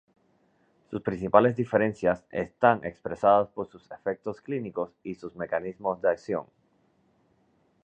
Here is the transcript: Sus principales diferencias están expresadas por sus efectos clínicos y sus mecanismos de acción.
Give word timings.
Sus 0.89 1.01
principales 1.03 1.55
diferencias 1.55 2.25
están 2.31 2.83
expresadas 2.83 3.49
por 3.49 3.69
sus 3.69 3.91
efectos 3.91 4.41
clínicos 4.41 4.95
y 5.03 5.13
sus 5.13 5.35
mecanismos 5.35 6.01
de 6.01 6.09
acción. 6.09 6.47